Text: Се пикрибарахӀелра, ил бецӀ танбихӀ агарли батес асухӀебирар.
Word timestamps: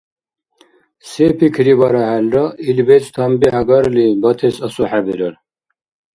Се 1.09 1.25
пикрибарахӀелра, 1.39 2.45
ил 2.67 2.79
бецӀ 2.87 3.09
танбихӀ 3.15 3.57
агарли 3.61 4.05
батес 4.21 4.55
асухӀебирар. 4.65 5.35